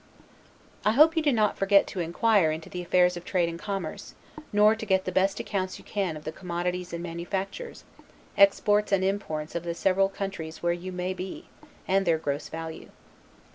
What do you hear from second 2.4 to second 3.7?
into the affairs of trade and